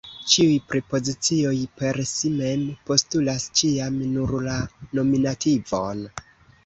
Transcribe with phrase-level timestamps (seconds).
[0.33, 1.51] Ĉiuj prepozicioj
[1.81, 4.57] per si mem postulas ĉiam nur la
[5.01, 6.03] nominativon.